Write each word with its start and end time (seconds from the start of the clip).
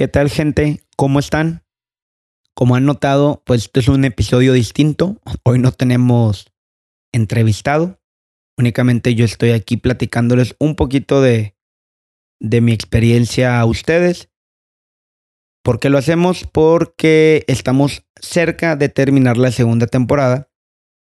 ¿Qué 0.00 0.08
tal 0.08 0.30
gente? 0.30 0.80
¿Cómo 0.96 1.18
están? 1.18 1.62
Como 2.54 2.74
han 2.74 2.86
notado, 2.86 3.42
pues 3.44 3.64
este 3.64 3.80
es 3.80 3.88
un 3.88 4.06
episodio 4.06 4.54
distinto. 4.54 5.20
Hoy 5.42 5.58
no 5.58 5.72
tenemos 5.72 6.50
entrevistado. 7.12 8.00
Únicamente 8.56 9.14
yo 9.14 9.26
estoy 9.26 9.50
aquí 9.50 9.76
platicándoles 9.76 10.56
un 10.58 10.74
poquito 10.74 11.20
de, 11.20 11.54
de 12.40 12.62
mi 12.62 12.72
experiencia 12.72 13.60
a 13.60 13.66
ustedes. 13.66 14.30
¿Por 15.62 15.80
qué 15.80 15.90
lo 15.90 15.98
hacemos? 15.98 16.48
Porque 16.50 17.44
estamos 17.46 18.06
cerca 18.22 18.76
de 18.76 18.88
terminar 18.88 19.36
la 19.36 19.52
segunda 19.52 19.86
temporada. 19.86 20.48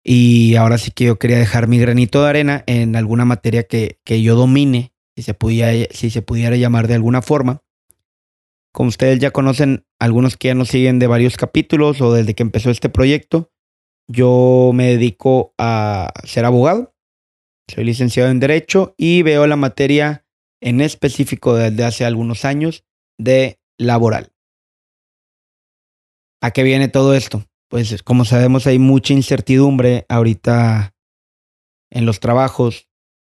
Y 0.03 0.55
ahora 0.57 0.79
sí 0.79 0.91
que 0.91 1.05
yo 1.05 1.19
quería 1.19 1.37
dejar 1.37 1.69
mi 1.69 1.79
granito 1.79 2.23
de 2.23 2.31
arena 2.31 2.65
en 2.67 2.97
alguna 2.97 3.27
materia 3.27 3.63
que, 3.65 4.01
que 4.05 4.23
yo 4.23 4.37
domine, 4.37 4.95
si 5.15 5.23
se, 5.23 5.35
pudiera, 5.35 5.87
si 5.91 6.09
se 6.09 6.23
pudiera 6.23 6.57
llamar 6.57 6.89
de 6.89 6.95
alguna 6.95 7.21
forma. 7.21 7.63
Como 8.73 8.89
ustedes 8.89 9.19
ya 9.19 9.31
conocen, 9.31 9.85
algunos 9.99 10.37
que 10.37 10.49
ya 10.49 10.55
nos 10.55 10.69
siguen 10.69 10.99
de 10.99 11.07
varios 11.07 11.37
capítulos 11.37 12.01
o 12.01 12.13
desde 12.13 12.35
que 12.35 12.43
empezó 12.43 12.71
este 12.71 12.89
proyecto, 12.89 13.51
yo 14.09 14.71
me 14.75 14.89
dedico 14.89 15.55
a 15.59 16.13
ser 16.25 16.45
abogado. 16.45 16.95
Soy 17.69 17.85
licenciado 17.85 18.31
en 18.31 18.41
Derecho 18.41 18.95
y 18.97 19.23
veo 19.23 19.47
la 19.47 19.57
materia 19.57 20.27
en 20.61 20.81
específico 20.81 21.55
desde 21.55 21.85
hace 21.85 22.05
algunos 22.05 22.45
años 22.45 22.85
de 23.19 23.61
laboral. 23.79 24.33
¿A 26.43 26.53
qué 26.53 26.63
viene 26.63 26.89
todo 26.89 27.15
esto? 27.15 27.45
Pues 27.69 28.03
como 28.03 28.25
sabemos 28.25 28.67
hay 28.67 28.79
mucha 28.79 29.13
incertidumbre 29.13 30.07
ahorita 30.09 30.95
en 31.91 32.07
los 32.07 32.19
trabajos. 32.19 32.89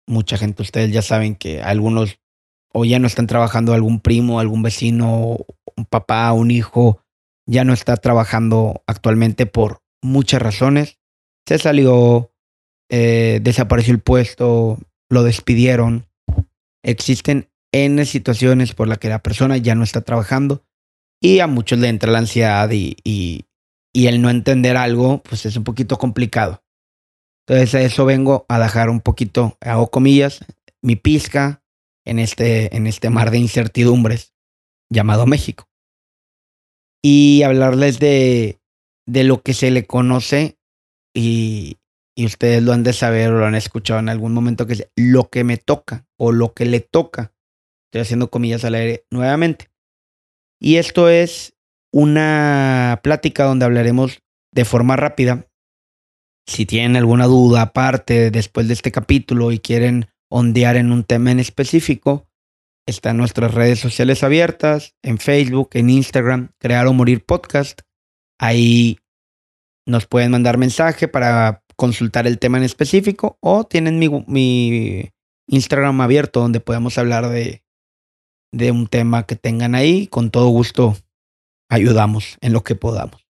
Mucha 0.08 0.38
gente, 0.38 0.62
ustedes 0.62 0.92
ya 0.92 1.02
saben 1.02 1.36
que 1.36 1.62
algunos 1.62 2.20
o 2.78 2.84
ya 2.84 3.00
no 3.00 3.08
están 3.08 3.26
trabajando 3.26 3.74
algún 3.74 4.02
primo, 4.02 4.42
algún 4.42 4.62
vecino, 4.62 5.38
un 5.78 5.86
papá, 5.86 6.34
un 6.34 6.52
hijo, 6.52 7.02
ya 7.48 7.64
no 7.64 7.72
está 7.72 7.96
trabajando 7.96 8.84
actualmente 8.86 9.46
por 9.46 9.82
muchas 10.04 10.42
razones. 10.42 11.00
Se 11.48 11.58
salió, 11.58 12.34
eh, 12.92 13.40
desapareció 13.42 13.94
el 13.94 14.02
puesto, 14.02 14.78
lo 15.10 15.24
despidieron. 15.24 16.06
Existen 16.84 17.48
N 17.72 18.04
situaciones 18.06 18.74
por 18.74 18.90
las 18.90 18.98
que 18.98 19.08
la 19.08 19.24
persona 19.24 19.56
ya 19.56 19.74
no 19.74 19.86
está 19.86 20.02
trabajando 20.02 20.66
y 21.22 21.40
a 21.40 21.48
muchos 21.48 21.80
le 21.80 21.88
entra 21.88 22.12
la 22.12 22.20
ansiedad 22.20 22.70
y, 22.72 22.98
y, 23.06 23.46
y 23.94 24.08
el 24.08 24.22
no 24.22 24.30
entender 24.30 24.76
algo, 24.76 25.24
pues 25.24 25.46
es 25.46 25.56
un 25.56 25.64
poquito 25.64 25.98
complicado. 25.98 26.62
Entonces 27.48 27.74
a 27.74 27.82
eso 27.82 28.04
vengo 28.04 28.46
a 28.50 28.60
dejar 28.60 28.90
un 28.90 29.00
poquito, 29.00 29.58
hago 29.62 29.90
comillas, 29.92 30.44
mi 30.82 30.98
pizca, 30.98 31.62
en 32.06 32.20
este, 32.20 32.76
en 32.76 32.88
este 32.88 33.10
mar 33.10 33.32
de 33.32 33.40
incertidumbres 33.40 34.34
llamado 34.90 35.26
México. 35.26 35.68
Y 37.04 37.44
hablarles 37.44 38.00
de, 38.00 38.60
de 39.06 39.24
lo 39.24 39.42
que 39.42 39.54
se 39.54 39.72
le 39.72 39.86
conoce 39.86 40.58
y, 41.14 41.78
y 42.16 42.26
ustedes 42.26 42.64
lo 42.64 42.72
han 42.74 42.84
de 42.84 42.94
saber 42.94 43.32
o 43.32 43.40
lo 43.40 43.46
han 43.46 43.56
escuchado 43.56 44.00
en 44.00 44.10
algún 44.10 44.34
momento 44.34 44.66
que 44.66 44.74
es 44.74 44.90
lo 44.96 45.30
que 45.30 45.44
me 45.44 45.58
toca 45.58 46.08
o 46.18 46.32
lo 46.32 46.54
que 46.54 46.66
le 46.66 46.80
toca. 46.80 47.34
Estoy 47.88 48.02
haciendo 48.02 48.32
comillas 48.32 48.64
al 48.64 48.76
aire 48.76 49.06
nuevamente. 49.12 49.70
Y 50.60 50.78
esto 50.78 51.10
es 51.10 51.56
una 51.94 53.00
plática 53.04 53.44
donde 53.44 53.66
hablaremos 53.66 54.22
de 54.54 54.66
forma 54.66 54.96
rápida. 54.96 55.48
Si 56.48 56.66
tienen 56.66 56.96
alguna 56.96 57.26
duda 57.26 57.64
aparte 57.64 58.32
después 58.32 58.68
de 58.68 58.74
este 58.74 58.92
capítulo 58.92 59.52
y 59.52 59.60
quieren 59.60 60.08
ondear 60.30 60.76
en 60.76 60.92
un 60.92 61.04
tema 61.04 61.32
en 61.32 61.40
específico, 61.40 62.28
están 62.88 63.18
nuestras 63.18 63.54
redes 63.54 63.80
sociales 63.80 64.24
abiertas, 64.24 64.96
en 65.02 65.18
Facebook, 65.18 65.70
en 65.74 65.90
Instagram, 65.90 66.52
Crear 66.60 66.86
o 66.88 66.94
Morir 66.94 67.26
Podcast. 67.26 67.82
Ahí 68.40 69.00
nos 69.88 70.06
pueden 70.06 70.32
mandar 70.32 70.58
mensaje 70.58 71.08
para 71.08 71.64
consultar 71.76 72.28
el 72.28 72.40
tema 72.40 72.58
en 72.58 72.64
específico 72.64 73.38
o 73.42 73.64
tienen 73.66 74.00
mi, 74.00 75.12
Instagram 75.48 76.02
abierto 76.02 76.40
donde 76.40 76.60
podemos 76.60 76.98
hablar 76.98 77.30
de, 77.30 77.64
de 78.52 78.72
un 78.72 78.88
tema 78.88 79.26
que 79.26 79.36
tengan 79.36 79.76
ahí. 79.76 80.08
Con 80.08 80.30
todo 80.30 80.50
gusto 80.50 80.96
ayudamos 81.70 82.38
en 82.42 82.54
lo 82.54 82.64
que 82.64 82.76
podamos. 82.76 83.28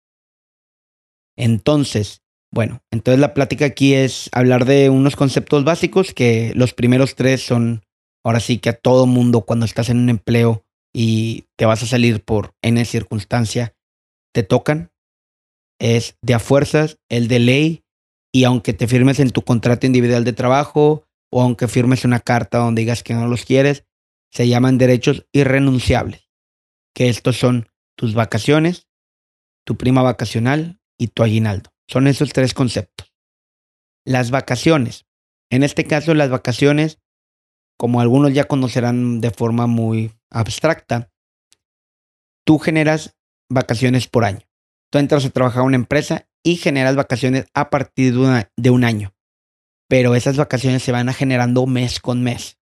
Entonces, 1.36 2.22
bueno, 2.50 2.82
entonces 2.90 3.20
la 3.20 3.34
plática 3.34 3.66
aquí 3.66 3.94
es 3.94 4.28
hablar 4.32 4.64
de 4.64 4.90
unos 4.90 5.16
conceptos 5.16 5.64
básicos 5.64 6.14
que 6.14 6.52
los 6.54 6.72
primeros 6.72 7.14
tres 7.14 7.44
son, 7.44 7.84
ahora 8.24 8.40
sí 8.40 8.58
que 8.58 8.70
a 8.70 8.78
todo 8.78 9.06
mundo 9.06 9.42
cuando 9.42 9.66
estás 9.66 9.90
en 9.90 9.98
un 9.98 10.08
empleo 10.08 10.64
y 10.92 11.44
te 11.56 11.66
vas 11.66 11.82
a 11.82 11.86
salir 11.86 12.24
por 12.24 12.54
N 12.62 12.82
circunstancia, 12.84 13.74
te 14.32 14.42
tocan. 14.42 14.90
Es 15.78 16.16
de 16.22 16.34
a 16.34 16.38
fuerzas, 16.38 16.98
el 17.08 17.28
de 17.28 17.38
ley, 17.38 17.84
y 18.32 18.44
aunque 18.44 18.72
te 18.72 18.88
firmes 18.88 19.20
en 19.20 19.30
tu 19.30 19.42
contrato 19.42 19.86
individual 19.86 20.24
de 20.24 20.32
trabajo 20.32 21.04
o 21.30 21.42
aunque 21.42 21.68
firmes 21.68 22.04
una 22.04 22.20
carta 22.20 22.58
donde 22.58 22.80
digas 22.80 23.02
que 23.02 23.14
no 23.14 23.28
los 23.28 23.44
quieres, 23.44 23.84
se 24.30 24.48
llaman 24.48 24.78
derechos 24.78 25.26
irrenunciables, 25.32 26.28
que 26.94 27.08
estos 27.08 27.38
son 27.38 27.68
tus 27.96 28.14
vacaciones, 28.14 28.86
tu 29.64 29.76
prima 29.76 30.02
vacacional 30.02 30.80
y 30.98 31.08
tu 31.08 31.22
aguinaldo. 31.22 31.70
Son 31.88 32.06
esos 32.06 32.32
tres 32.32 32.54
conceptos. 32.54 33.12
Las 34.04 34.30
vacaciones. 34.30 35.06
En 35.50 35.62
este 35.62 35.84
caso, 35.84 36.14
las 36.14 36.30
vacaciones, 36.30 37.00
como 37.78 38.00
algunos 38.00 38.34
ya 38.34 38.44
conocerán 38.44 39.20
de 39.20 39.30
forma 39.30 39.66
muy 39.66 40.12
abstracta, 40.30 41.10
tú 42.44 42.58
generas 42.58 43.16
vacaciones 43.48 44.06
por 44.06 44.24
año. 44.24 44.46
Tú 44.90 44.98
entras 44.98 45.24
a 45.24 45.30
trabajar 45.30 45.60
a 45.60 45.66
una 45.66 45.76
empresa 45.76 46.28
y 46.42 46.56
generas 46.56 46.96
vacaciones 46.96 47.46
a 47.54 47.70
partir 47.70 48.14
de, 48.14 48.70
un 48.70 48.84
año. 48.84 49.14
Pero 49.88 50.14
esas 50.14 50.36
vacaciones 50.36 50.82
se 50.82 50.92
van 50.92 51.12
generando 51.12 51.66
mes 51.66 52.00
con 52.00 52.22
mes. 52.22 52.58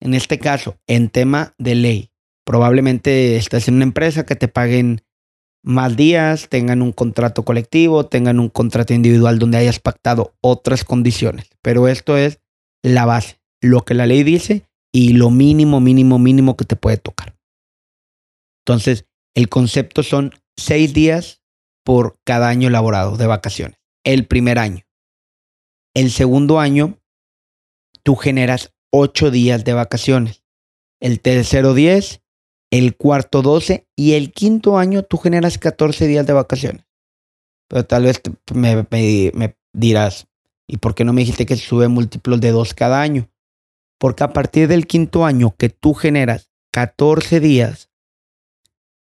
En 0.00 0.14
este 0.14 0.38
caso, 0.38 0.78
en 0.86 1.08
tema 1.08 1.54
de 1.58 1.74
ley, 1.74 2.10
probablemente 2.44 3.36
estás 3.36 3.68
en 3.68 3.74
una 3.74 3.84
empresa 3.84 4.26
que 4.26 4.36
te 4.36 4.48
paguen 4.48 5.02
más 5.64 5.96
días, 5.96 6.48
tengan 6.50 6.82
un 6.82 6.92
contrato 6.92 7.42
colectivo, 7.42 8.06
tengan 8.06 8.38
un 8.38 8.50
contrato 8.50 8.92
individual 8.92 9.38
donde 9.38 9.58
hayas 9.58 9.80
pactado 9.80 10.34
otras 10.42 10.84
condiciones. 10.84 11.48
Pero 11.62 11.88
esto 11.88 12.16
es 12.18 12.38
la 12.82 13.06
base, 13.06 13.40
lo 13.62 13.84
que 13.84 13.94
la 13.94 14.06
ley 14.06 14.22
dice 14.22 14.68
y 14.92 15.14
lo 15.14 15.30
mínimo, 15.30 15.80
mínimo, 15.80 16.18
mínimo 16.18 16.56
que 16.56 16.66
te 16.66 16.76
puede 16.76 16.98
tocar. 16.98 17.34
Entonces, 18.66 19.06
el 19.34 19.48
concepto 19.48 20.02
son 20.02 20.32
seis 20.56 20.92
días 20.92 21.42
por 21.82 22.18
cada 22.24 22.48
año 22.48 22.68
elaborado 22.68 23.16
de 23.16 23.26
vacaciones. 23.26 23.78
El 24.04 24.26
primer 24.26 24.58
año. 24.58 24.84
El 25.94 26.10
segundo 26.10 26.60
año, 26.60 26.98
tú 28.02 28.16
generas 28.16 28.74
ocho 28.90 29.30
días 29.30 29.64
de 29.64 29.72
vacaciones. 29.72 30.44
El 31.00 31.20
tercero, 31.20 31.72
diez 31.72 32.20
el 32.78 32.96
cuarto 32.96 33.40
12 33.40 33.86
y 33.94 34.14
el 34.14 34.32
quinto 34.32 34.78
año 34.78 35.04
tú 35.04 35.16
generas 35.16 35.58
14 35.58 36.08
días 36.08 36.26
de 36.26 36.32
vacaciones. 36.32 36.84
Pero 37.68 37.86
tal 37.86 38.02
vez 38.02 38.20
me, 38.52 39.56
dirás, 39.72 40.26
¿y 40.66 40.78
por 40.78 40.96
qué 40.96 41.04
no 41.04 41.12
me 41.12 41.20
dijiste 41.20 41.46
que 41.46 41.56
sube 41.56 41.86
múltiplos 41.86 42.40
de 42.40 42.50
dos 42.50 42.74
cada 42.74 43.00
año? 43.00 43.30
Porque 44.00 44.24
a 44.24 44.32
partir 44.32 44.66
del 44.66 44.88
quinto 44.88 45.24
año 45.24 45.54
que 45.56 45.68
tú 45.68 45.94
generas 45.94 46.50
14 46.72 47.38
días, 47.38 47.90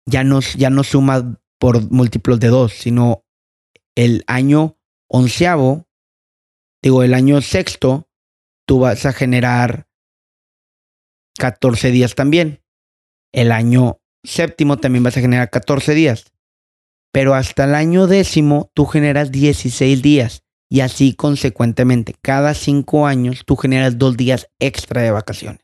ya 0.06 0.22
no, 0.22 0.38
ya 0.56 0.70
no 0.70 0.84
suma 0.84 1.40
por 1.58 1.90
múltiplos 1.90 2.38
de 2.38 2.48
dos, 2.48 2.72
sino 2.74 3.24
el 3.96 4.22
año 4.28 4.78
onceavo, 5.08 5.88
digo, 6.80 7.02
el 7.02 7.12
año 7.12 7.42
sexto, 7.42 8.08
tú 8.66 8.78
vas 8.78 9.04
a 9.04 9.12
generar 9.12 9.88
14 11.38 11.90
días 11.90 12.14
también. 12.14 12.62
El 13.32 13.52
año 13.52 14.00
séptimo 14.24 14.78
también 14.78 15.04
vas 15.04 15.16
a 15.16 15.20
generar 15.20 15.50
14 15.50 15.94
días. 15.94 16.24
Pero 17.12 17.34
hasta 17.34 17.64
el 17.64 17.74
año 17.74 18.06
décimo 18.06 18.70
tú 18.74 18.86
generas 18.86 19.32
16 19.32 20.02
días. 20.02 20.44
Y 20.70 20.80
así 20.80 21.14
consecuentemente, 21.14 22.14
cada 22.20 22.52
cinco 22.52 23.06
años 23.06 23.44
tú 23.46 23.56
generas 23.56 23.96
dos 23.98 24.16
días 24.16 24.48
extra 24.58 25.00
de 25.00 25.10
vacaciones. 25.10 25.60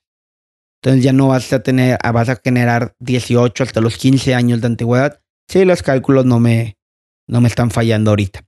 Entonces 0.82 1.04
ya 1.04 1.12
no 1.12 1.28
vas 1.28 1.52
a 1.52 1.62
tener, 1.62 1.98
ah, 2.02 2.12
vas 2.12 2.28
a 2.28 2.40
generar 2.42 2.94
18 3.00 3.62
hasta 3.62 3.80
los 3.80 3.96
15 3.96 4.34
años 4.34 4.60
de 4.60 4.66
antigüedad. 4.66 5.20
Sí, 5.48 5.64
los 5.64 5.82
cálculos 5.82 6.24
no 6.24 6.40
me, 6.40 6.78
no 7.26 7.40
me 7.40 7.48
están 7.48 7.70
fallando 7.70 8.10
ahorita. 8.10 8.46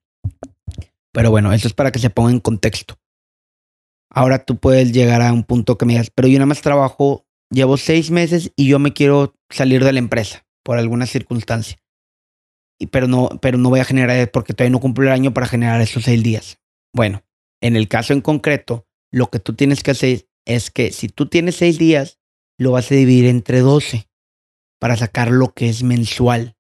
Pero 1.13 1.31
bueno, 1.31 1.53
eso 1.53 1.69
es 1.69 1.75
para 1.75 1.93
que 1.93 1.99
se 1.99 2.11
ponga 2.11 2.31
en 2.31 2.41
contexto. 2.41 2.99
Ahora 4.11 4.45
tú 4.45 4.57
puedes 4.57 4.93
llegar 4.93 5.21
a 5.21 5.33
un 5.33 5.45
punto 5.45 5.77
que 5.77 5.85
me 5.85 5.95
digas, 5.95 6.11
pero 6.15 6.29
yo 6.29 6.39
nada 6.39 6.47
más 6.47 6.63
trabajo 6.63 7.26
llevo 7.51 7.77
seis 7.77 8.11
meses 8.11 8.53
y 8.57 8.69
yo 8.69 8.79
me 8.79 8.93
quiero 8.93 9.35
salir 9.51 9.85
de 9.85 9.93
la 9.93 9.99
empresa 9.99 10.47
por 10.63 10.79
alguna 10.79 11.07
circunstancia. 11.07 11.79
Y, 12.79 12.89
pero, 12.89 13.09
no, 13.09 13.31
pero 13.41 13.59
no 13.59 13.71
voy 13.71 13.81
a 13.81 13.85
generar, 13.85 14.31
porque 14.31 14.53
todavía 14.53 14.73
no 14.73 14.81
cumplo 14.81 15.07
el 15.07 15.13
año 15.13 15.33
para 15.33 15.47
generar 15.47 15.81
esos 15.81 16.05
seis 16.05 16.23
días. 16.23 16.59
Bueno, 16.93 17.25
en 17.61 17.77
el 17.77 17.89
caso 17.89 18.13
en 18.13 18.21
concreto, 18.21 18.87
lo 19.11 19.31
que 19.31 19.39
tú 19.39 19.55
tienes 19.55 19.83
que 19.83 19.93
hacer 19.93 20.29
es 20.45 20.71
que 20.71 20.93
si 20.93 21.09
tú 21.09 21.27
tienes 21.29 21.57
seis 21.57 21.79
días, 21.79 22.19
lo 22.59 22.73
vas 22.73 22.91
a 22.91 22.95
dividir 22.95 23.27
entre 23.27 23.61
12. 23.61 24.09
para 24.79 24.97
sacar 24.97 25.31
lo 25.31 25.55
que 25.55 25.71
es 25.71 25.83
mensual. 25.83 26.55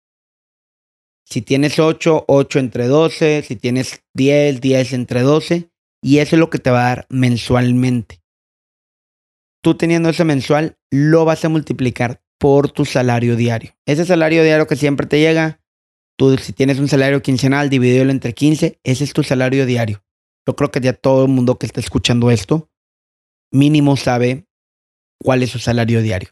Si 1.26 1.42
tienes 1.42 1.78
8, 1.78 2.24
8 2.28 2.58
entre 2.58 2.86
12, 2.86 3.42
si 3.42 3.56
tienes 3.56 4.02
10, 4.14 4.60
10 4.62 4.92
entre 4.94 5.20
12, 5.20 5.70
y 6.02 6.18
eso 6.18 6.36
es 6.36 6.40
lo 6.40 6.48
que 6.48 6.58
te 6.58 6.70
va 6.70 6.80
a 6.80 6.88
dar 6.88 7.06
mensualmente. 7.10 8.22
Tú 9.66 9.74
teniendo 9.74 10.10
ese 10.10 10.22
mensual, 10.22 10.78
lo 10.92 11.24
vas 11.24 11.44
a 11.44 11.48
multiplicar 11.48 12.22
por 12.38 12.70
tu 12.70 12.84
salario 12.84 13.34
diario. 13.34 13.74
Ese 13.84 14.04
salario 14.04 14.44
diario 14.44 14.68
que 14.68 14.76
siempre 14.76 15.08
te 15.08 15.18
llega, 15.18 15.60
tú 16.16 16.38
si 16.38 16.52
tienes 16.52 16.78
un 16.78 16.86
salario 16.86 17.20
quincenal, 17.20 17.68
dividido 17.68 18.08
entre 18.08 18.32
15, 18.32 18.78
ese 18.84 19.02
es 19.02 19.12
tu 19.12 19.24
salario 19.24 19.66
diario. 19.66 20.04
Yo 20.46 20.54
creo 20.54 20.70
que 20.70 20.80
ya 20.80 20.92
todo 20.92 21.24
el 21.24 21.32
mundo 21.32 21.58
que 21.58 21.66
está 21.66 21.80
escuchando 21.80 22.30
esto, 22.30 22.70
mínimo 23.52 23.96
sabe 23.96 24.46
cuál 25.20 25.42
es 25.42 25.50
su 25.50 25.58
salario 25.58 26.00
diario. 26.00 26.28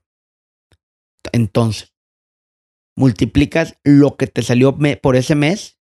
Entonces, 1.32 1.92
multiplicas 2.96 3.80
lo 3.82 4.16
que 4.16 4.28
te 4.28 4.42
salió 4.42 4.78
por 5.02 5.16
ese 5.16 5.34
mes 5.34 5.80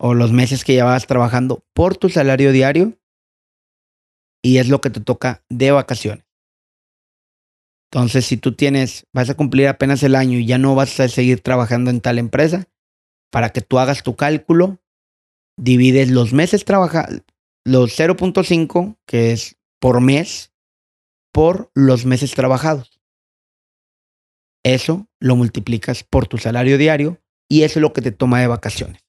o 0.00 0.14
los 0.14 0.32
meses 0.32 0.64
que 0.64 0.72
llevabas 0.72 1.06
trabajando 1.06 1.64
por 1.74 1.96
tu 1.96 2.08
salario 2.08 2.50
diario 2.50 2.98
y 4.42 4.58
es 4.58 4.68
lo 4.68 4.80
que 4.80 4.90
te 4.90 5.00
toca 5.00 5.44
de 5.48 5.70
vacaciones. 5.70 6.23
Entonces, 7.94 8.26
si 8.26 8.36
tú 8.36 8.56
tienes, 8.56 9.06
vas 9.12 9.30
a 9.30 9.36
cumplir 9.36 9.68
apenas 9.68 10.02
el 10.02 10.16
año 10.16 10.40
y 10.40 10.46
ya 10.46 10.58
no 10.58 10.74
vas 10.74 10.98
a 10.98 11.06
seguir 11.06 11.40
trabajando 11.42 11.92
en 11.92 12.00
tal 12.00 12.18
empresa, 12.18 12.68
para 13.30 13.50
que 13.50 13.60
tú 13.60 13.78
hagas 13.78 14.02
tu 14.02 14.16
cálculo, 14.16 14.80
divides 15.56 16.10
los 16.10 16.32
meses 16.32 16.64
trabajados, 16.64 17.22
los 17.64 17.96
0.5, 17.96 18.96
que 19.06 19.30
es 19.30 19.58
por 19.80 20.00
mes, 20.00 20.52
por 21.32 21.70
los 21.72 22.04
meses 22.04 22.32
trabajados. 22.32 23.00
Eso 24.64 25.06
lo 25.20 25.36
multiplicas 25.36 26.02
por 26.02 26.26
tu 26.26 26.36
salario 26.36 26.78
diario 26.78 27.22
y 27.48 27.62
eso 27.62 27.78
es 27.78 27.82
lo 27.82 27.92
que 27.92 28.02
te 28.02 28.10
toma 28.10 28.40
de 28.40 28.48
vacaciones. 28.48 29.02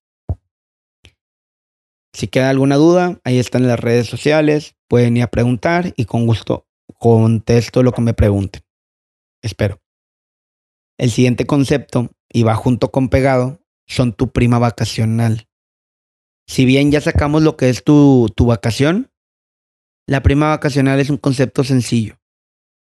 Si 2.14 2.28
queda 2.28 2.52
alguna 2.52 2.76
duda, 2.76 3.20
ahí 3.24 3.40
están 3.40 3.68
las 3.68 3.80
redes 3.80 4.06
sociales, 4.06 4.76
pueden 4.88 5.18
ir 5.18 5.24
a 5.24 5.32
preguntar 5.32 5.92
y 5.98 6.06
con 6.06 6.28
gusto 6.28 6.68
contesto 7.00 7.82
lo 7.82 7.92
que 7.92 8.02
me 8.02 8.14
pregunten. 8.14 8.65
Espero. 9.46 9.80
El 10.98 11.12
siguiente 11.12 11.46
concepto, 11.46 12.10
y 12.34 12.42
va 12.42 12.56
junto 12.56 12.90
con 12.90 13.10
pegado, 13.10 13.60
son 13.86 14.12
tu 14.12 14.32
prima 14.32 14.58
vacacional. 14.58 15.48
Si 16.48 16.66
bien 16.66 16.92
ya 16.92 17.00
sacamos 17.00 17.44
lo 17.44 17.56
que 17.56 17.70
es 17.70 17.84
tu, 17.84 18.28
tu 18.36 18.48
vacación, 18.48 19.12
la 20.08 20.24
prima 20.24 20.50
vacacional 20.50 21.00
es 21.00 21.12
un 21.12 21.18
concepto 21.18 21.64
sencillo. 21.64 22.18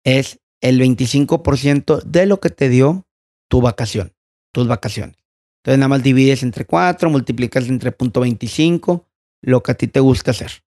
Es 0.05 0.41
el 0.61 0.81
25% 0.81 2.03
de 2.03 2.27
lo 2.27 2.41
que 2.41 2.51
te 2.51 2.69
dio 2.69 3.07
tu 3.49 3.61
vacación, 3.61 4.17
tus 4.53 4.67
vacaciones. 4.67 5.17
Entonces 5.63 5.79
nada 5.79 5.89
más 5.89 6.03
divides 6.03 6.43
entre 6.43 6.65
4, 6.65 7.09
multiplicas 7.09 7.69
entre 7.69 7.97
.25, 7.97 9.07
lo 9.43 9.63
que 9.63 9.71
a 9.71 9.75
ti 9.77 9.87
te 9.87 10.01
gusta 10.01 10.33
hacer. 10.33 10.65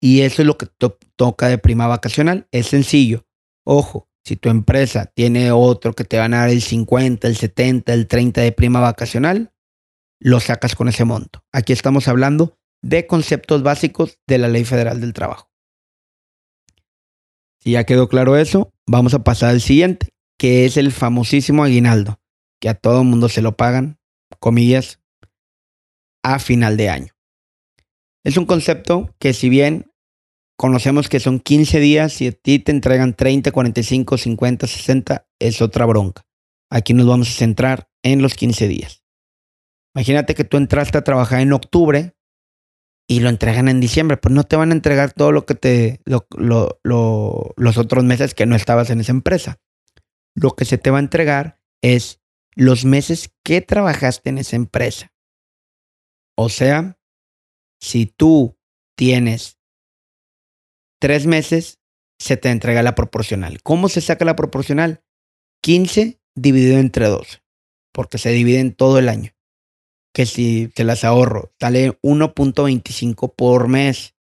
Y 0.00 0.22
eso 0.22 0.42
es 0.42 0.46
lo 0.46 0.58
que 0.58 0.66
toca 1.14 1.46
de 1.46 1.58
prima 1.58 1.86
vacacional. 1.86 2.48
Es 2.50 2.66
sencillo. 2.66 3.26
Ojo, 3.64 4.09
si 4.30 4.36
tu 4.36 4.48
empresa 4.48 5.06
tiene 5.06 5.50
otro 5.50 5.92
que 5.92 6.04
te 6.04 6.16
van 6.16 6.34
a 6.34 6.42
dar 6.42 6.50
el 6.50 6.62
50, 6.62 7.26
el 7.26 7.34
70, 7.34 7.92
el 7.92 8.06
30 8.06 8.42
de 8.42 8.52
prima 8.52 8.78
vacacional, 8.78 9.52
lo 10.20 10.38
sacas 10.38 10.76
con 10.76 10.86
ese 10.86 11.04
monto. 11.04 11.42
Aquí 11.50 11.72
estamos 11.72 12.06
hablando 12.06 12.56
de 12.80 13.08
conceptos 13.08 13.64
básicos 13.64 14.20
de 14.28 14.38
la 14.38 14.46
Ley 14.46 14.64
Federal 14.64 15.00
del 15.00 15.14
Trabajo. 15.14 15.50
Si 17.58 17.72
ya 17.72 17.82
quedó 17.82 18.08
claro 18.08 18.36
eso, 18.36 18.72
vamos 18.86 19.14
a 19.14 19.24
pasar 19.24 19.50
al 19.50 19.60
siguiente, 19.60 20.10
que 20.38 20.64
es 20.64 20.76
el 20.76 20.92
famosísimo 20.92 21.64
aguinaldo, 21.64 22.20
que 22.60 22.68
a 22.68 22.74
todo 22.74 23.02
mundo 23.02 23.28
se 23.28 23.42
lo 23.42 23.56
pagan, 23.56 23.98
comillas, 24.38 25.00
a 26.22 26.38
final 26.38 26.76
de 26.76 26.88
año. 26.88 27.12
Es 28.22 28.36
un 28.36 28.46
concepto 28.46 29.12
que 29.18 29.32
si 29.32 29.48
bien 29.48 29.89
conocemos 30.60 31.08
que 31.08 31.20
son 31.20 31.40
15 31.40 31.80
días 31.80 32.20
y 32.20 32.26
a 32.26 32.32
ti 32.32 32.58
te 32.58 32.70
entregan 32.70 33.14
30, 33.14 33.50
45, 33.50 34.18
50, 34.18 34.66
60, 34.66 35.26
es 35.38 35.62
otra 35.62 35.86
bronca. 35.86 36.26
Aquí 36.70 36.92
nos 36.92 37.06
vamos 37.06 37.30
a 37.30 37.32
centrar 37.32 37.88
en 38.02 38.20
los 38.20 38.34
15 38.34 38.68
días. 38.68 39.02
Imagínate 39.94 40.34
que 40.34 40.44
tú 40.44 40.58
entraste 40.58 40.98
a 40.98 41.02
trabajar 41.02 41.40
en 41.40 41.54
octubre 41.54 42.14
y 43.08 43.20
lo 43.20 43.30
entregan 43.30 43.70
en 43.70 43.80
diciembre, 43.80 44.18
pues 44.18 44.34
no 44.34 44.44
te 44.44 44.56
van 44.56 44.70
a 44.70 44.74
entregar 44.74 45.14
todo 45.14 45.32
lo 45.32 45.46
que 45.46 45.54
te, 45.54 46.02
los 46.04 47.78
otros 47.78 48.04
meses 48.04 48.34
que 48.34 48.44
no 48.44 48.54
estabas 48.54 48.90
en 48.90 49.00
esa 49.00 49.12
empresa. 49.12 49.58
Lo 50.34 50.50
que 50.56 50.66
se 50.66 50.76
te 50.76 50.90
va 50.90 50.98
a 50.98 51.00
entregar 51.00 51.58
es 51.80 52.20
los 52.54 52.84
meses 52.84 53.32
que 53.42 53.62
trabajaste 53.62 54.28
en 54.28 54.36
esa 54.36 54.56
empresa. 54.56 55.10
O 56.36 56.50
sea, 56.50 57.00
si 57.80 58.04
tú 58.04 58.58
tienes 58.94 59.59
tres 61.00 61.26
meses, 61.26 61.78
se 62.20 62.36
te 62.36 62.50
entrega 62.50 62.82
la 62.82 62.94
proporcional. 62.94 63.62
¿Cómo 63.62 63.88
se 63.88 64.00
saca 64.00 64.24
la 64.24 64.36
proporcional? 64.36 65.02
15 65.62 66.20
dividido 66.36 66.78
entre 66.78 67.06
12, 67.06 67.42
porque 67.92 68.18
se 68.18 68.30
divide 68.30 68.60
en 68.60 68.74
todo 68.74 68.98
el 68.98 69.08
año 69.08 69.32
que 70.12 70.26
si 70.26 70.68
te 70.68 70.84
las 70.84 71.04
ahorro, 71.04 71.52
sale 71.60 71.98
1.25 72.02 73.34
por 73.34 73.68
mes. 73.68 74.14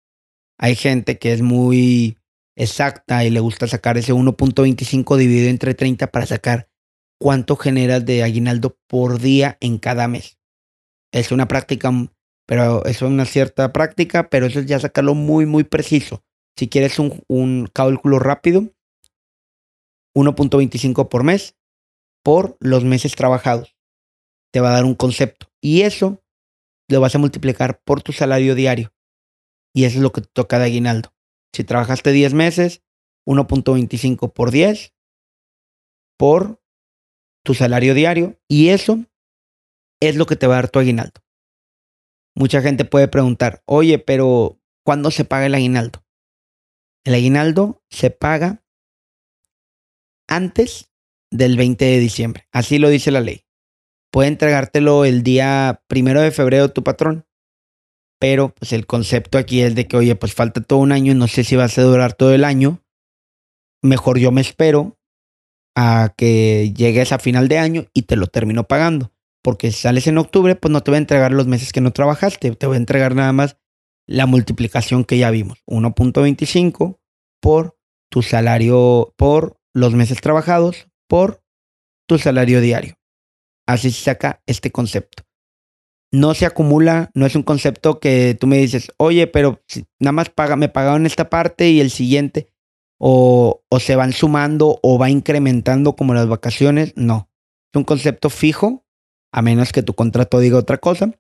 Hay 0.59 0.75
gente 0.75 1.19
que 1.19 1.33
es 1.33 1.43
muy 1.43 2.19
exacta 2.57 3.25
y 3.25 3.31
le 3.31 3.41
gusta 3.41 3.67
sacar 3.67 3.99
ese 3.99 4.13
1.25 4.13 5.17
dividido 5.17 5.49
entre 5.49 5.75
30 5.75 6.09
para 6.09 6.27
sacar 6.27 6.69
cuánto 7.21 7.57
generas 7.57 8.05
de 8.05 8.23
aguinaldo 8.23 8.79
por 8.89 9.21
día 9.21 9.59
en 9.61 9.79
cada 9.79 10.09
mes. 10.09 10.39
Es 11.13 11.31
una 11.31 11.47
práctica, 11.47 11.91
pero 12.47 12.85
es 12.85 13.03
una 13.03 13.25
cierta 13.25 13.73
práctica, 13.73 14.29
pero 14.29 14.47
eso 14.47 14.61
es 14.61 14.67
ya 14.67 14.81
sacarlo 14.81 15.15
muy, 15.15 15.47
muy 15.47 15.65
preciso. 15.65 16.25
Si 16.57 16.69
quieres 16.69 16.99
un, 16.99 17.67
cálculo 17.73 18.19
rápido, 18.19 18.73
1.25 20.15 21.09
por 21.09 21.23
mes 21.23 21.57
por 22.25 22.57
los 22.61 22.83
meses 22.85 23.15
trabajados. 23.15 23.77
Te 24.53 24.61
va 24.61 24.71
a 24.71 24.73
dar 24.73 24.85
un 24.85 24.95
concepto. 24.95 25.49
Y 25.61 25.83
eso 25.83 26.25
lo 26.89 27.01
vas 27.01 27.15
a 27.15 27.19
multiplicar 27.19 27.83
por 27.85 28.03
tu 28.03 28.13
salario 28.13 28.55
diario. 28.55 28.93
Y 29.75 29.85
eso 29.85 29.99
es 29.99 30.03
lo 30.03 30.13
que 30.13 30.23
te 30.23 30.29
toca 30.33 30.59
de 30.59 30.65
aguinaldo. 30.65 31.15
Si 31.53 31.63
trabajaste 31.63 32.11
10 32.13 32.33
meses, 32.33 32.83
1.25 33.27 34.33
por 34.33 34.51
10 34.51 34.95
por 36.19 36.63
tu 37.45 37.53
salario 37.55 37.93
diario. 37.93 38.41
Y 38.49 38.71
eso 38.71 39.05
es 40.01 40.17
lo 40.17 40.27
que 40.27 40.37
te 40.37 40.47
va 40.47 40.55
a 40.55 40.63
dar 40.63 40.71
tu 40.71 40.79
aguinaldo. 40.79 41.21
Mucha 42.35 42.63
gente 42.63 42.85
puede 42.85 43.09
preguntar, 43.09 43.63
oye, 43.67 43.99
pero 43.99 44.59
¿cuándo 44.85 45.11
se 45.11 45.25
paga 45.25 45.47
el 45.47 45.55
aguinaldo? 45.55 46.06
El 47.07 47.15
aguinaldo 47.15 47.83
se 47.89 48.11
paga 48.11 48.63
antes 50.29 50.91
del 51.31 51.57
20 51.57 51.85
de 51.85 51.99
diciembre. 51.99 52.47
Así 52.53 52.79
lo 52.79 52.91
dice 52.91 53.11
la 53.11 53.21
ley 53.21 53.47
puede 54.17 54.29
entregártelo 54.29 55.05
el 55.05 55.23
día 55.23 55.83
primero 55.89 56.23
de 56.23 56.31
febrero 56.31 56.71
tu 56.71 56.83
patrón. 56.83 57.27
Pero 58.19 58.49
pues 58.49 58.73
el 58.73 58.87
concepto 58.87 59.37
aquí 59.37 59.61
es 59.61 59.75
de 59.75 59.87
que, 59.87 59.99
oye, 59.99 60.17
pues 60.17 60.33
falta 60.33 60.63
todo 60.63 60.79
un 60.79 60.91
año, 60.91 61.15
no 61.15 61.29
sé 61.29 61.45
si 61.45 61.55
vas 61.55 61.77
a 61.77 61.83
durar 61.83 62.15
todo 62.15 62.33
el 62.33 62.45
año. 62.45 62.83
Mejor 63.83 64.19
yo 64.19 64.33
me 64.33 64.41
espero 64.41 64.97
a 65.77 66.15
que 66.17 66.73
llegues 66.75 67.13
a 67.13 67.19
final 67.19 67.49
de 67.49 67.59
año 67.59 67.89
y 67.93 68.05
te 68.05 68.17
lo 68.17 68.27
termino 68.27 68.65
pagando. 68.65 69.13
Porque 69.43 69.71
si 69.71 69.83
sales 69.83 70.07
en 70.07 70.17
octubre, 70.17 70.57
pues 70.57 70.73
no 70.73 70.83
te 70.83 70.93
voy 70.93 70.97
a 70.97 71.01
entregar 71.01 71.33
los 71.33 71.47
meses 71.47 71.73
que 71.73 71.83
no 71.83 71.93
trabajaste, 71.93 72.53
te 72.53 72.67
voy 72.67 72.77
a 72.77 72.79
entregar 72.79 73.15
nada 73.15 73.35
más 73.35 73.59
la 74.07 74.27
multiplicación 74.27 75.05
que 75.05 75.19
ya 75.19 75.31
vimos, 75.31 75.63
1.25 75.67 76.99
por 77.41 77.77
tu 78.11 78.23
salario, 78.23 79.15
por 79.17 79.59
los 79.75 79.95
meses 79.95 80.21
trabajados, 80.21 80.89
por 81.09 81.43
tu 82.07 82.19
salario 82.19 82.61
diario. 82.61 82.95
Así 83.67 83.91
se 83.91 84.03
saca 84.03 84.43
este 84.47 84.71
concepto. 84.71 85.25
No 86.13 86.35
se 86.35 86.47
acumula, 86.47 87.11
no 87.15 87.27
es 87.27 87.35
un 87.35 87.43
concepto 87.43 87.99
que 87.99 88.37
tú 88.39 88.47
me 88.47 88.59
dices, 88.59 88.93
oye, 88.97 89.27
pero 89.27 89.61
nada 89.99 90.13
más 90.13 90.31
paga, 90.31 90.55
me 90.57 90.69
pagaron 90.69 91.05
esta 91.05 91.29
parte 91.29 91.69
y 91.69 91.81
el 91.81 91.91
siguiente, 91.91 92.49
o, 92.99 93.65
o 93.69 93.81
se 93.81 93.97
van 93.97 94.13
sumando 94.13 94.79
o 94.83 94.99
va 94.99 95.11
incrementando 95.11 95.97
como 95.97 96.15
las 96.15 96.29
vacaciones. 96.29 96.93
No, 96.97 97.29
es 97.73 97.79
un 97.79 97.85
concepto 97.85 98.31
fijo, 98.31 98.87
a 99.33 99.43
menos 99.43 99.73
que 99.73 99.83
tu 99.83 99.95
contrato 99.95 100.39
diga 100.39 100.59
otra 100.59 100.79
cosa, 100.79 101.13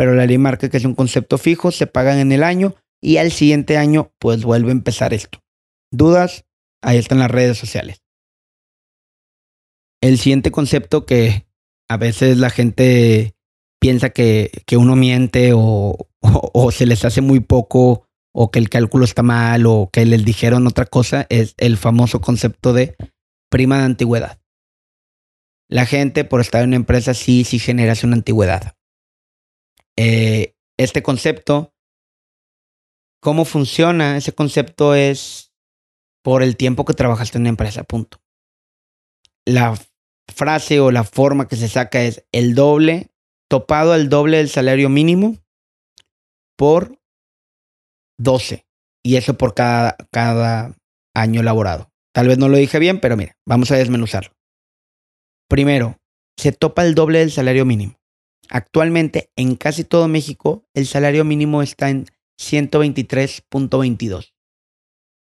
pero 0.00 0.14
la 0.14 0.24
ley 0.24 0.38
marca 0.38 0.70
que 0.70 0.78
es 0.78 0.86
un 0.86 0.94
concepto 0.94 1.36
fijo, 1.36 1.70
se 1.70 1.86
pagan 1.86 2.16
en 2.20 2.32
el 2.32 2.42
año 2.42 2.74
y 3.02 3.18
al 3.18 3.30
siguiente 3.30 3.76
año 3.76 4.14
pues 4.18 4.44
vuelve 4.44 4.70
a 4.70 4.72
empezar 4.72 5.12
esto. 5.12 5.40
¿Dudas? 5.92 6.46
Ahí 6.82 6.96
están 6.96 7.18
las 7.18 7.30
redes 7.30 7.58
sociales. 7.58 8.00
El 10.00 10.16
siguiente 10.16 10.50
concepto 10.50 11.04
que, 11.04 11.44
a 11.86 11.98
veces 11.98 12.38
la 12.38 12.48
gente 12.48 13.34
piensa 13.78 14.08
que, 14.08 14.50
uno 14.72 14.96
miente 14.96 15.52
o, 15.54 16.08
o, 16.22 16.70
se 16.70 16.86
les 16.86 17.04
hace 17.04 17.20
muy 17.20 17.40
poco 17.40 18.06
o 18.32 18.50
que 18.50 18.58
el 18.58 18.70
cálculo 18.70 19.04
está 19.04 19.22
mal 19.22 19.66
o 19.66 19.90
que 19.92 20.06
les 20.06 20.24
dijeron 20.24 20.66
otra 20.66 20.86
cosa, 20.86 21.26
es 21.28 21.52
el 21.58 21.76
famoso 21.76 22.22
concepto 22.22 22.72
de 22.72 22.96
prima 23.50 23.76
de 23.76 23.84
antigüedad. 23.84 24.40
La 25.68 25.84
gente, 25.84 26.24
por 26.24 26.40
estar 26.40 26.62
en 26.62 26.70
una 26.70 26.76
empresa, 26.76 27.12
sí, 27.12 27.44
sí 27.44 27.58
generas 27.58 28.02
una 28.02 28.16
antigüedad. 28.16 28.79
Eh, 29.96 30.54
este 30.78 31.02
concepto, 31.02 31.74
¿cómo 33.20 33.44
funciona? 33.44 34.16
Ese 34.16 34.32
concepto 34.32 34.94
es 34.94 35.52
por 36.22 36.42
el 36.42 36.56
tiempo 36.56 36.84
que 36.84 36.94
trabajaste 36.94 37.38
en 37.38 37.42
una 37.42 37.50
empresa, 37.50 37.84
punto. 37.84 38.22
La 39.46 39.78
frase 40.34 40.80
o 40.80 40.90
la 40.90 41.04
forma 41.04 41.48
que 41.48 41.56
se 41.56 41.68
saca 41.68 42.02
es 42.02 42.24
el 42.32 42.54
doble, 42.54 43.10
topado 43.48 43.92
al 43.92 44.08
doble 44.08 44.38
del 44.38 44.48
salario 44.48 44.88
mínimo 44.88 45.36
por 46.56 46.98
12. 48.18 48.66
Y 49.02 49.16
eso 49.16 49.36
por 49.36 49.54
cada, 49.54 49.96
cada 50.10 50.76
año 51.14 51.42
laborado. 51.42 51.90
Tal 52.12 52.28
vez 52.28 52.38
no 52.38 52.48
lo 52.48 52.56
dije 52.56 52.78
bien, 52.78 53.00
pero 53.00 53.16
mira, 53.16 53.36
vamos 53.46 53.70
a 53.70 53.76
desmenuzarlo. 53.76 54.32
Primero, 55.48 55.98
se 56.36 56.52
topa 56.52 56.84
el 56.84 56.94
doble 56.94 57.20
del 57.20 57.30
salario 57.30 57.64
mínimo. 57.64 57.99
Actualmente, 58.50 59.30
en 59.36 59.54
casi 59.54 59.84
todo 59.84 60.08
México, 60.08 60.66
el 60.74 60.86
salario 60.86 61.24
mínimo 61.24 61.62
está 61.62 61.88
en 61.88 62.06
123.22. 62.40 64.34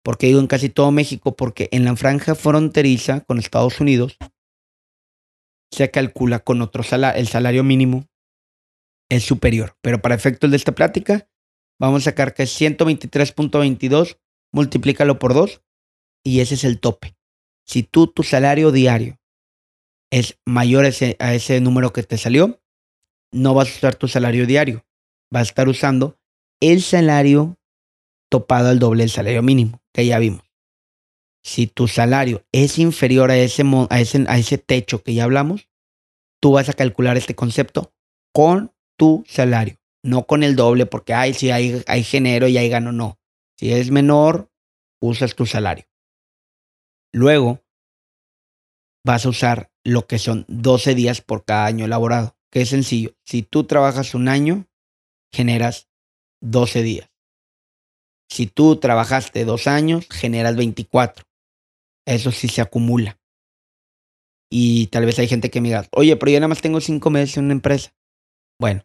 ¿Por 0.03 0.17
qué 0.17 0.27
digo 0.27 0.39
en 0.39 0.47
casi 0.47 0.69
todo 0.69 0.91
México? 0.91 1.35
Porque 1.35 1.67
en 1.73 1.83
la 1.83 1.95
franja 1.97 2.33
fronteriza 2.33 3.21
con 3.21 3.37
Estados 3.37 3.81
Unidos 3.81 4.17
se 5.71 5.91
calcula 5.91 6.39
con 6.39 6.61
otro 6.61 6.81
salario, 6.81 7.19
el 7.19 7.27
salario 7.27 7.63
mínimo 7.63 8.07
es 9.09 9.23
superior. 9.25 9.77
Pero 9.81 10.01
para 10.01 10.15
efectos 10.15 10.49
de 10.49 10.57
esta 10.57 10.71
plática, 10.71 11.29
vamos 11.77 12.03
a 12.03 12.05
sacar 12.05 12.33
que 12.33 12.43
es 12.43 12.61
123.22, 12.61 14.17
multiplícalo 14.53 15.19
por 15.19 15.33
2 15.33 15.61
y 16.23 16.39
ese 16.39 16.55
es 16.55 16.63
el 16.63 16.79
tope. 16.79 17.17
Si 17.65 17.83
tú 17.83 18.07
tu 18.07 18.23
salario 18.23 18.71
diario 18.71 19.19
es 20.09 20.39
mayor 20.45 20.85
a 20.85 20.87
ese, 20.87 21.17
a 21.19 21.33
ese 21.33 21.59
número 21.59 21.91
que 21.93 22.03
te 22.03 22.17
salió, 22.17 22.61
no 23.31 23.53
vas 23.53 23.69
a 23.69 23.77
usar 23.77 23.95
tu 23.95 24.07
salario 24.07 24.45
diario. 24.45 24.85
Vas 25.31 25.41
a 25.41 25.51
estar 25.51 25.69
usando 25.69 26.17
el 26.59 26.81
salario 26.81 27.57
topado 28.29 28.69
al 28.69 28.79
doble 28.79 29.03
del 29.03 29.09
salario 29.09 29.41
mínimo, 29.41 29.81
que 29.93 30.05
ya 30.05 30.19
vimos. 30.19 30.43
Si 31.43 31.67
tu 31.67 31.87
salario 31.87 32.45
es 32.51 32.77
inferior 32.79 33.31
a 33.31 33.37
ese, 33.37 33.63
a 33.89 34.37
ese, 34.37 34.57
techo 34.57 35.03
que 35.03 35.13
ya 35.13 35.23
hablamos, 35.23 35.69
tú 36.41 36.51
vas 36.53 36.69
a 36.69 36.73
calcular 36.73 37.17
este 37.17 37.35
concepto 37.35 37.93
con 38.33 38.73
tu 38.97 39.23
salario, 39.27 39.79
no 40.03 40.25
con 40.25 40.43
el 40.43 40.55
doble, 40.55 40.85
porque 40.85 41.13
ay, 41.13 41.33
si 41.33 41.49
hay, 41.49 41.81
hay 41.87 42.03
género 42.03 42.47
y 42.47 42.57
hay 42.57 42.69
gano, 42.69 42.91
no. 42.91 43.19
Si 43.57 43.71
es 43.71 43.89
menor, 43.89 44.51
usas 45.01 45.35
tu 45.35 45.45
salario. 45.45 45.85
Luego, 47.11 47.63
vas 49.05 49.25
a 49.25 49.29
usar 49.29 49.71
lo 49.83 50.05
que 50.05 50.19
son 50.19 50.45
12 50.47 50.93
días 50.93 51.21
por 51.21 51.45
cada 51.45 51.65
año 51.65 51.85
elaborado, 51.85 52.35
que 52.51 52.61
es 52.61 52.69
sencillo. 52.69 53.15
Si 53.25 53.43
tú 53.43 53.65
trabajas 53.65 54.13
un 54.13 54.27
año, 54.27 54.67
generas 55.31 55.89
12 56.41 56.81
días. 56.83 57.11
Si 58.29 58.47
tú 58.47 58.77
trabajaste 58.77 59.45
dos 59.45 59.67
años, 59.67 60.07
generas 60.09 60.55
24. 60.55 61.25
Eso 62.05 62.31
sí 62.31 62.47
se 62.47 62.61
acumula. 62.61 63.19
Y 64.51 64.87
tal 64.87 65.05
vez 65.05 65.19
hay 65.19 65.27
gente 65.27 65.49
que 65.49 65.61
me 65.61 65.69
diga, 65.69 65.87
oye, 65.91 66.15
pero 66.15 66.31
yo 66.31 66.39
nada 66.39 66.47
más 66.47 66.61
tengo 66.61 66.81
cinco 66.81 67.09
meses 67.09 67.37
en 67.37 67.45
una 67.45 67.53
empresa. 67.53 67.95
Bueno, 68.59 68.83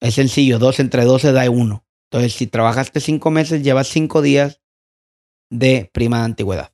es 0.00 0.14
sencillo, 0.14 0.58
dos 0.58 0.80
entre 0.80 1.04
12 1.04 1.32
da 1.32 1.48
uno. 1.50 1.84
Entonces, 2.10 2.34
si 2.34 2.46
trabajaste 2.46 3.00
cinco 3.00 3.30
meses, 3.30 3.62
llevas 3.62 3.88
cinco 3.88 4.22
días 4.22 4.60
de 5.50 5.90
prima 5.92 6.18
de 6.18 6.24
antigüedad. 6.24 6.72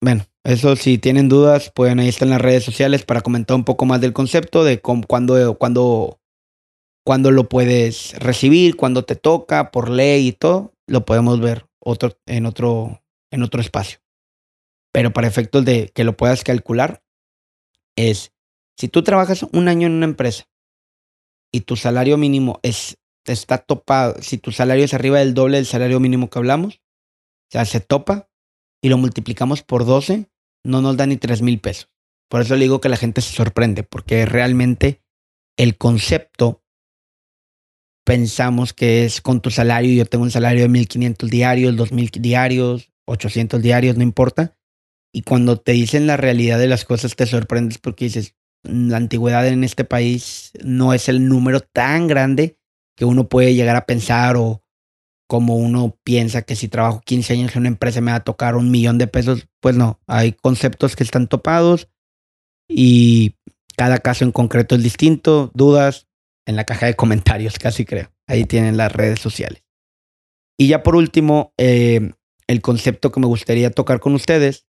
Bueno, 0.00 0.24
eso 0.44 0.76
si 0.76 0.98
tienen 0.98 1.28
dudas, 1.28 1.70
pueden 1.74 2.00
ahí 2.00 2.08
estar 2.08 2.26
en 2.26 2.30
las 2.30 2.40
redes 2.40 2.64
sociales 2.64 3.04
para 3.04 3.20
comentar 3.20 3.56
un 3.56 3.64
poco 3.64 3.84
más 3.84 4.00
del 4.00 4.12
concepto, 4.12 4.64
de 4.64 4.80
cómo, 4.80 5.04
cuándo, 5.06 5.58
cuándo, 5.58 7.30
lo 7.30 7.48
puedes 7.48 8.18
recibir, 8.18 8.76
cuándo 8.76 9.04
te 9.04 9.16
toca, 9.16 9.70
por 9.70 9.90
ley 9.90 10.28
y 10.28 10.32
todo, 10.32 10.72
lo 10.86 11.04
podemos 11.04 11.40
ver 11.40 11.66
otro, 11.78 12.18
en, 12.26 12.46
otro, 12.46 13.02
en 13.30 13.42
otro 13.42 13.60
espacio. 13.60 13.98
Pero 14.92 15.12
para 15.12 15.28
efectos 15.28 15.64
de 15.64 15.90
que 15.94 16.04
lo 16.04 16.16
puedas 16.16 16.44
calcular, 16.44 17.02
es 17.96 18.32
si 18.78 18.88
tú 18.88 19.02
trabajas 19.02 19.44
un 19.52 19.68
año 19.68 19.86
en 19.86 19.94
una 19.94 20.06
empresa 20.06 20.48
y 21.52 21.62
tu 21.62 21.76
salario 21.76 22.16
mínimo 22.16 22.60
es, 22.62 22.96
está 23.26 23.58
topado, 23.58 24.22
si 24.22 24.38
tu 24.38 24.52
salario 24.52 24.84
es 24.84 24.94
arriba 24.94 25.18
del 25.18 25.34
doble 25.34 25.56
del 25.56 25.66
salario 25.66 26.00
mínimo 26.00 26.30
que 26.30 26.38
hablamos, 26.38 26.76
o 26.76 27.50
sea, 27.50 27.64
se 27.64 27.80
topa 27.80 28.27
y 28.82 28.88
lo 28.88 28.98
multiplicamos 28.98 29.62
por 29.62 29.84
12, 29.84 30.30
no 30.64 30.82
nos 30.82 30.96
da 30.96 31.06
ni 31.06 31.16
3 31.16 31.42
mil 31.42 31.60
pesos. 31.60 31.90
Por 32.28 32.42
eso 32.42 32.56
le 32.56 32.64
digo 32.64 32.80
que 32.80 32.88
la 32.88 32.96
gente 32.96 33.20
se 33.20 33.34
sorprende, 33.34 33.82
porque 33.82 34.26
realmente 34.26 35.02
el 35.56 35.76
concepto 35.76 36.62
pensamos 38.04 38.72
que 38.72 39.04
es 39.04 39.20
con 39.20 39.40
tu 39.40 39.50
salario, 39.50 39.92
yo 39.92 40.06
tengo 40.06 40.24
un 40.24 40.30
salario 40.30 40.62
de 40.62 40.68
1500 40.68 41.28
diarios, 41.30 41.76
2000 41.76 42.10
diarios, 42.20 42.92
800 43.06 43.60
diarios, 43.60 43.96
no 43.96 44.02
importa. 44.02 44.56
Y 45.12 45.22
cuando 45.22 45.58
te 45.58 45.72
dicen 45.72 46.06
la 46.06 46.16
realidad 46.16 46.58
de 46.58 46.68
las 46.68 46.84
cosas 46.84 47.16
te 47.16 47.26
sorprendes 47.26 47.78
porque 47.78 48.06
dices, 48.06 48.34
la 48.62 48.96
antigüedad 48.96 49.46
en 49.46 49.64
este 49.64 49.84
país 49.84 50.52
no 50.62 50.92
es 50.92 51.08
el 51.08 51.28
número 51.28 51.60
tan 51.60 52.06
grande 52.06 52.58
que 52.96 53.04
uno 53.04 53.28
puede 53.28 53.54
llegar 53.54 53.76
a 53.76 53.86
pensar 53.86 54.36
o 54.36 54.62
como 55.28 55.56
uno 55.56 55.96
piensa 56.02 56.42
que 56.42 56.56
si 56.56 56.68
trabajo 56.68 57.00
15 57.04 57.34
años 57.34 57.52
en 57.54 57.60
una 57.60 57.68
empresa 57.68 58.00
me 58.00 58.10
va 58.10 58.16
a 58.16 58.24
tocar 58.24 58.56
un 58.56 58.70
millón 58.70 58.98
de 58.98 59.06
pesos. 59.06 59.46
Pues 59.60 59.76
no, 59.76 60.00
hay 60.06 60.32
conceptos 60.32 60.96
que 60.96 61.04
están 61.04 61.28
topados 61.28 61.88
y 62.68 63.36
cada 63.76 63.98
caso 63.98 64.24
en 64.24 64.32
concreto 64.32 64.74
es 64.74 64.82
distinto. 64.82 65.52
Dudas 65.54 66.08
en 66.46 66.56
la 66.56 66.64
caja 66.64 66.86
de 66.86 66.94
comentarios, 66.94 67.58
casi 67.60 67.84
creo. 67.84 68.12
Ahí 68.26 68.44
tienen 68.44 68.76
las 68.76 68.92
redes 68.92 69.20
sociales. 69.20 69.62
Y 70.56 70.66
ya 70.66 70.82
por 70.82 70.96
último, 70.96 71.52
eh, 71.56 72.10
el 72.48 72.60
concepto 72.60 73.12
que 73.12 73.20
me 73.20 73.26
gustaría 73.26 73.70
tocar 73.70 74.00
con 74.00 74.14
ustedes 74.14 74.66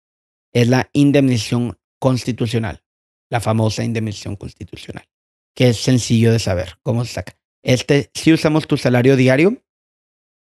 es 0.52 0.68
la 0.68 0.90
indemnización 0.92 1.78
constitucional 2.00 2.84
la 3.30 3.40
famosa 3.40 3.84
indemnización 3.84 4.36
constitucional, 4.36 5.08
que 5.56 5.70
es 5.70 5.78
sencillo 5.78 6.32
de 6.32 6.40
saber 6.40 6.78
cómo 6.84 7.06
se 7.06 7.14
saca. 7.14 7.38
Este, 7.64 8.10
si 8.14 8.34
usamos 8.34 8.68
tu 8.68 8.78
salario 8.78 9.16
diario, 9.16 9.64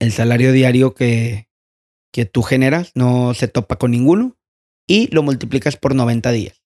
el 0.02 0.12
salario 0.12 0.52
diario 0.52 0.96
que, 0.96 1.48
que 2.12 2.26
tú 2.26 2.42
generas 2.42 2.92
no 2.96 3.36
se 3.36 3.48
topa 3.48 3.76
con 3.76 3.92
ninguno 3.92 4.36
y 4.88 5.08
lo 5.14 5.22
multiplicas 5.22 5.78
por 5.78 5.94
90 5.94 6.32
días. 6.32 6.64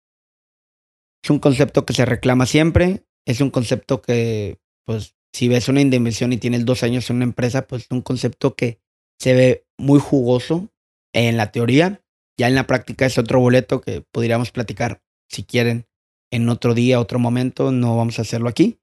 Es 1.23 1.29
un 1.29 1.39
concepto 1.39 1.85
que 1.85 1.93
se 1.93 2.07
reclama 2.07 2.47
siempre, 2.47 3.05
es 3.27 3.43
un 3.43 3.51
concepto 3.51 4.01
que, 4.01 4.59
pues, 4.87 5.15
si 5.35 5.47
ves 5.47 5.69
una 5.69 5.83
indemnización 5.83 6.33
y 6.33 6.39
tienes 6.39 6.65
dos 6.65 6.83
años 6.83 7.11
en 7.11 7.17
una 7.17 7.27
empresa, 7.27 7.67
pues 7.67 7.83
es 7.83 7.91
un 7.91 8.01
concepto 8.01 8.57
que 8.57 8.81
se 9.21 9.35
ve 9.35 9.67
muy 9.77 10.01
jugoso 10.01 10.71
en 11.13 11.37
la 11.37 11.53
teoría. 11.53 12.03
Ya 12.39 12.49
en 12.49 12.55
la 12.55 12.67
práctica 12.67 13.05
es 13.05 13.19
otro 13.19 13.41
boleto 13.41 13.83
que 13.83 14.01
podríamos 14.11 14.53
platicar 14.53 15.03
si 15.29 15.45
quieren 15.45 15.87
en 16.31 16.49
otro 16.49 16.73
día, 16.73 16.99
otro 16.99 17.19
momento, 17.19 17.73
no 17.73 17.95
vamos 17.95 18.19
a 18.19 18.23
hacerlo 18.23 18.49
aquí. 18.49 18.81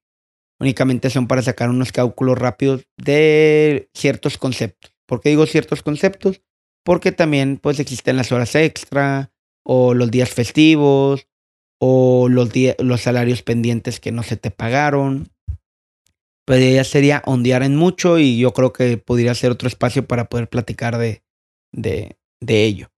Únicamente 0.60 1.10
son 1.10 1.28
para 1.28 1.42
sacar 1.42 1.70
unos 1.70 1.92
cálculos 1.92 2.38
rápidos 2.38 2.88
de 2.98 3.90
ciertos 3.94 4.38
conceptos. 4.38 4.96
¿Por 5.06 5.22
qué 5.22 5.30
digo 5.30 5.46
ciertos 5.46 5.84
conceptos? 5.84 6.42
Porque 6.84 7.12
también 7.12 7.58
pues 7.58 7.80
existen 7.80 8.18
las 8.18 8.32
horas 8.32 8.56
extra 8.56 9.32
o 9.64 9.94
los 9.94 10.12
días 10.12 10.30
festivos 10.30 11.28
o 11.80 12.30
los, 12.30 12.50
los 12.80 13.02
salarios 13.02 13.42
pendientes 13.42 14.00
que 14.00 14.12
no 14.12 14.24
se 14.24 14.38
te 14.38 14.52
pagaron. 14.52 15.30
Pero 16.46 16.64
ya 16.64 16.84
sería 16.84 17.24
ondear 17.26 17.64
en 17.64 17.76
mucho 17.76 18.20
y 18.20 18.38
yo 18.38 18.54
creo 18.54 18.72
que 18.72 18.98
podría 18.98 19.34
ser 19.34 19.52
otro 19.52 19.68
espacio 19.68 20.08
para 20.08 20.30
poder 20.30 20.48
platicar 20.48 20.98
de, 20.98 21.24
de, 21.74 22.18
de 22.40 22.64
ello. 22.64 22.92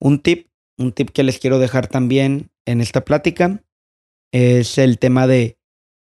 Un 0.00 0.20
tip, 0.20 0.48
un 0.78 0.92
tip 0.92 1.10
que 1.10 1.22
les 1.22 1.38
quiero 1.38 1.58
dejar 1.58 1.86
también 1.86 2.50
en 2.66 2.80
esta 2.80 3.04
plática 3.04 3.62
es 4.32 4.78
el 4.78 4.98
tema 4.98 5.26
de 5.26 5.55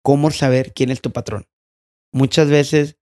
cómo 0.03 0.32
saber 0.32 0.74
quién 0.74 0.91
es 0.91 1.01
tu 1.01 1.12
patrón. 1.12 1.48
Muchas 2.12 2.50
veces 2.50 2.98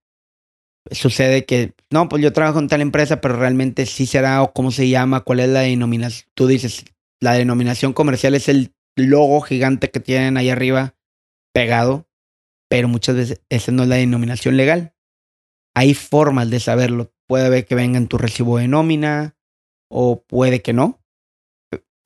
sucede 0.90 1.44
que, 1.44 1.74
no, 1.90 2.08
pues 2.08 2.22
yo 2.22 2.32
trabajo 2.32 2.58
en 2.58 2.68
tal 2.68 2.80
empresa, 2.80 3.20
pero 3.20 3.36
realmente 3.36 3.86
sí 3.86 4.06
será 4.06 4.42
o 4.42 4.52
cómo 4.52 4.70
se 4.70 4.88
llama, 4.88 5.20
cuál 5.20 5.40
es 5.40 5.48
la 5.48 5.60
denominación. 5.60 6.30
Tú 6.34 6.46
dices, 6.46 6.84
la 7.20 7.34
denominación 7.34 7.92
comercial 7.92 8.34
es 8.34 8.48
el 8.48 8.74
logo 8.96 9.40
gigante 9.40 9.90
que 9.90 10.00
tienen 10.00 10.36
ahí 10.36 10.50
arriba 10.50 10.94
pegado, 11.54 12.08
pero 12.68 12.88
muchas 12.88 13.16
veces 13.16 13.40
esa 13.48 13.72
no 13.72 13.84
es 13.84 13.88
la 13.88 13.96
denominación 13.96 14.56
legal. 14.56 14.94
Hay 15.74 15.94
formas 15.94 16.50
de 16.50 16.60
saberlo. 16.60 17.12
Puede 17.26 17.64
que 17.64 17.74
venga 17.74 17.98
en 17.98 18.08
tu 18.08 18.18
recibo 18.18 18.58
de 18.58 18.68
nómina 18.68 19.36
o 19.90 20.24
puede 20.24 20.62
que 20.62 20.72
no 20.72 21.00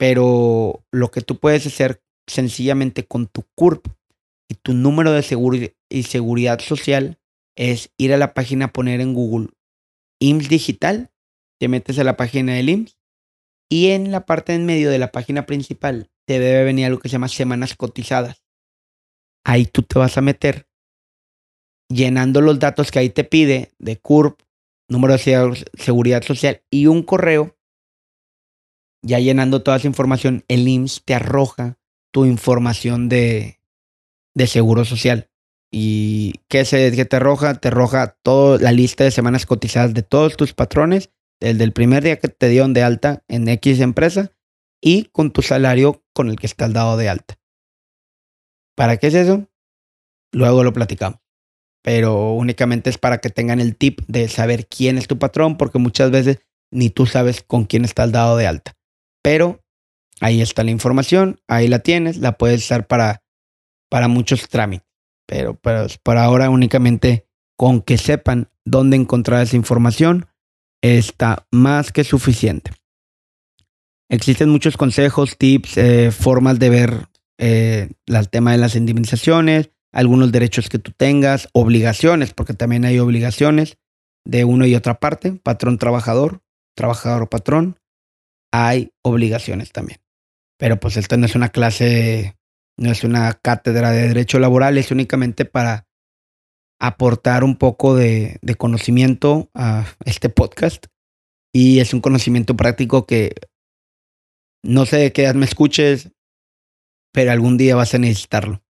pero 0.03 0.85
lo 0.91 1.13
que 1.13 1.21
tú 1.21 1.39
puedes 1.39 1.65
hacer 1.65 2.03
sencillamente 2.29 3.07
con 3.07 3.29
tu 3.29 3.45
CURP 3.55 3.87
tu 4.55 4.75
número 4.75 5.13
de 5.13 5.23
seguridad 5.23 5.71
y 5.89 6.05
seguridad 6.05 6.61
social 6.61 7.19
es 7.57 7.93
ir 7.97 8.13
a 8.13 8.17
la 8.17 8.35
página, 8.35 8.73
poner 8.73 9.01
en 9.01 9.15
Google 9.15 9.49
IMSS 10.21 10.49
Digital, 10.49 11.11
te 11.59 11.69
metes 11.69 11.99
a 11.99 12.05
la 12.05 12.17
página 12.17 12.55
del 12.55 12.69
IMSS 12.69 12.99
Y 13.69 13.91
en 13.91 14.11
la 14.11 14.27
parte 14.27 14.55
en 14.55 14.67
medio 14.67 14.91
de 14.91 14.99
la 14.99 15.13
página 15.13 15.47
principal 15.47 16.11
te 16.27 16.39
debe 16.39 16.65
venir 16.65 16.87
algo 16.87 17.01
que 17.01 17.09
se 17.09 17.15
llama 17.15 17.29
semanas 17.29 17.77
cotizadas. 17.77 18.43
Ahí 19.45 19.67
tú 19.67 19.83
te 19.83 19.99
vas 19.99 20.17
a 20.17 20.21
meter 20.21 20.69
llenando 21.89 22.41
los 22.41 22.59
datos 22.59 22.91
que 22.91 23.01
ahí 23.01 23.11
te 23.11 23.25
pide 23.25 23.73
de 23.79 23.99
CURP, 23.99 24.41
número 24.89 25.17
de 25.17 25.65
seguridad 25.75 26.23
social 26.23 26.63
y 26.71 26.87
un 26.87 27.03
correo. 27.03 27.57
Ya 29.03 29.19
llenando 29.19 29.63
toda 29.63 29.79
esa 29.79 29.89
información, 29.89 30.45
el 30.49 30.67
IMSS 30.67 31.03
te 31.05 31.15
arroja 31.15 31.79
tu 32.13 32.25
información 32.25 33.09
de, 33.09 33.62
de 34.35 34.47
seguro 34.47 34.85
social. 34.85 35.29
¿Y 35.71 36.35
qué, 36.49 36.65
se, 36.65 36.93
qué 36.93 37.05
te 37.05 37.17
arroja? 37.17 37.55
Te 37.55 37.69
arroja 37.69 38.17
toda 38.23 38.59
la 38.59 38.73
lista 38.73 39.05
de 39.05 39.11
semanas 39.11 39.47
cotizadas 39.47 39.95
de 39.95 40.03
todos 40.03 40.37
tus 40.37 40.53
patrones, 40.53 41.11
el 41.41 41.73
primer 41.73 42.05
día 42.05 42.19
que 42.19 42.29
te 42.29 42.49
dieron 42.49 42.73
de 42.73 42.83
alta 42.83 43.25
en 43.29 43.49
X 43.49 43.81
empresa 43.81 44.33
y 44.81 45.05
con 45.05 45.33
tu 45.33 45.43
salario 45.43 46.05
con 46.13 46.29
el 46.29 46.37
que 46.37 46.47
estás 46.47 46.73
dado 46.73 46.97
de 46.97 47.09
alta. 47.09 47.39
¿Para 48.77 48.97
qué 48.97 49.09
es 49.09 49.15
eso? 49.15 49.49
Luego 50.33 50.65
lo 50.65 50.73
platicamos. 50.73 51.21
Pero 51.83 52.33
únicamente 52.33 52.91
es 52.91 52.99
para 52.99 53.19
que 53.19 53.31
tengan 53.31 53.61
el 53.61 53.77
tip 53.77 54.01
de 54.07 54.29
saber 54.29 54.67
quién 54.69 54.99
es 54.99 55.09
tu 55.09 55.19
patrón, 55.19 55.57
porque 55.57 55.79
muchas 55.79 56.11
veces 56.11 56.39
ni 56.71 56.91
tú 56.91 57.07
sabes 57.07 57.43
con 57.43 57.65
quién 57.65 57.85
estás 57.85 58.13
dado 58.13 58.37
de 58.37 58.47
alta. 58.47 58.77
Pero 59.23 59.61
ahí 60.21 60.41
está 60.41 60.65
la 60.65 60.71
información, 60.71 61.41
ahí 61.49 61.69
la 61.69 61.81
tienes, 61.81 62.19
la 62.19 62.39
puedes 62.39 62.63
usar 62.63 62.87
para, 62.87 63.22
para 63.93 64.09
muchos 64.09 64.49
trámites 64.49 64.93
pero, 65.27 65.55
pero 65.55 65.87
por 66.03 66.19
ahora 66.19 66.51
únicamente 66.51 67.27
con 67.57 67.81
que 67.81 67.99
sepan 67.99 68.51
dónde 68.65 68.97
encontrar 68.97 69.43
esa 69.43 69.57
información 69.57 70.27
está 70.83 71.47
más 71.51 71.93
que 71.93 72.05
suficiente. 72.05 72.73
Existen 74.11 74.51
muchos 74.51 74.77
consejos, 74.77 75.39
tips, 75.39 75.79
eh, 75.79 76.11
formas 76.11 76.59
de 76.59 76.71
ver 76.71 77.09
eh, 77.39 77.91
el 78.07 78.29
tema 78.29 78.53
de 78.53 78.59
las 78.59 78.75
indemnizaciones, 78.75 79.71
algunos 79.93 80.33
derechos 80.33 80.69
que 80.69 80.79
tú 80.79 80.93
tengas, 80.93 81.49
obligaciones, 81.53 82.35
porque 82.35 82.55
también 82.55 82.85
hay 82.85 82.99
obligaciones 82.99 83.79
de 84.25 84.45
uno 84.45 84.67
y 84.67 84.75
otra 84.75 85.01
parte, 85.01 85.33
patrón 85.33 85.79
trabajador, 85.79 86.43
trabajador 86.75 87.29
patrón, 87.29 87.79
hay 88.53 88.93
obligaciones 89.03 89.73
también. 89.73 90.01
Pero 90.59 90.79
pues 90.79 90.97
esta 90.97 91.17
no 91.17 91.27
es 91.27 91.35
una 91.35 91.49
clase 91.49 92.37
no 92.83 92.91
es 92.91 93.05
una 93.05 93.33
cátedra 93.35 93.93
de 93.93 94.09
derecho 94.09 94.39
laboral, 94.39 94.77
es 94.77 94.91
únicamente 94.91 95.45
para 95.45 95.87
aportar 96.81 97.45
un 97.45 97.57
poco 97.57 97.95
de, 97.95 98.41
conocimiento 98.59 99.51
a 99.55 99.87
este 100.05 100.29
podcast. 100.29 100.87
Y 101.55 101.79
es 101.79 101.95
un 101.95 102.01
conocimiento 102.01 102.57
práctico 102.57 103.07
que 103.07 103.35
no 104.65 104.85
sé 104.85 104.97
de 104.97 105.13
qué 105.13 105.23
edad 105.23 105.35
me 105.35 105.45
escuches, 105.45 106.11
pero 107.13 107.31
algún 107.31 107.57
día 107.57 107.77
vas 107.77 107.95
a 107.95 107.99
necesitarlo. 107.99 108.65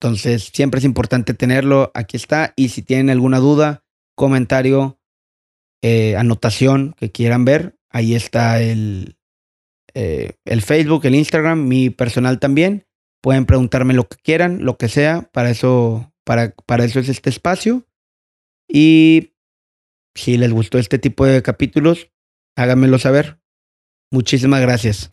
Entonces, 0.00 0.50
siempre 0.54 0.78
es 0.78 0.84
importante 0.84 1.34
tenerlo. 1.34 1.90
Aquí 1.94 2.16
está. 2.16 2.54
Y 2.56 2.70
si 2.70 2.82
tienen 2.82 3.10
alguna 3.10 3.40
duda, 3.40 3.84
comentario, 4.16 4.98
eh, 5.82 6.16
anotación 6.16 6.94
que 6.98 7.10
quieran 7.10 7.44
ver, 7.44 7.76
ahí 7.90 8.14
está 8.14 8.62
el, 8.62 9.18
eh, 9.92 10.32
el 10.46 10.62
Facebook, 10.62 11.04
el 11.04 11.16
Instagram, 11.16 11.68
mi 11.68 11.90
personal 11.90 12.38
también. 12.38 12.86
Pueden 13.22 13.46
preguntarme 13.46 13.94
lo 13.94 14.08
que 14.08 14.16
quieran, 14.16 14.64
lo 14.64 14.76
que 14.76 14.88
sea. 14.88 15.28
Para 15.32 15.50
eso, 15.50 16.12
para, 16.24 16.54
para 16.66 16.84
eso 16.84 17.00
es 17.00 17.08
este 17.08 17.30
espacio. 17.30 17.86
Y 18.68 19.32
si 20.14 20.36
les 20.36 20.52
gustó 20.52 20.78
este 20.78 20.98
tipo 20.98 21.26
de 21.26 21.42
capítulos, 21.42 22.10
háganmelo 22.56 22.98
saber. 22.98 23.40
Muchísimas 24.10 24.60
gracias. 24.60 25.10